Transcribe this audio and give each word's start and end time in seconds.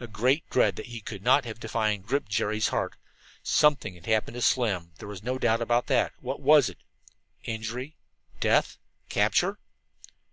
A 0.00 0.08
great 0.08 0.50
dread 0.50 0.74
that 0.74 0.86
he 0.86 1.00
could 1.00 1.22
not 1.22 1.44
have 1.44 1.60
defined 1.60 2.04
gripped 2.04 2.28
Jerry's 2.28 2.66
heart. 2.70 2.96
Something 3.44 3.94
had 3.94 4.06
happened 4.06 4.34
to 4.34 4.42
Slim; 4.42 4.90
there 4.98 5.06
was 5.06 5.22
no 5.22 5.38
doubt 5.38 5.62
about 5.62 5.86
that. 5.86 6.12
What 6.18 6.40
was 6.40 6.68
it? 6.68 6.78
Injury? 7.44 7.94
Death? 8.40 8.78
Capture? 9.08 9.60